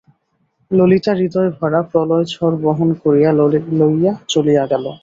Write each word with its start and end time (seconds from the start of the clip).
ললিতা 0.71 1.11
হৃদয়-ভরা 1.15 1.81
প্রলয়ঝড় 1.91 2.55
বহন 2.63 2.89
করিয়া 3.03 3.29
লইয়া 3.79 4.13
চলিয়া 4.27 4.63
গেল। 4.67 4.85